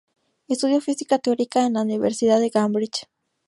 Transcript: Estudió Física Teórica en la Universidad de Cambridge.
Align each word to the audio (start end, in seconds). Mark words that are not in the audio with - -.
Estudió 0.47 0.81
Física 0.81 1.19
Teórica 1.19 1.63
en 1.63 1.73
la 1.73 1.83
Universidad 1.83 2.39
de 2.39 2.49
Cambridge. 2.49 3.05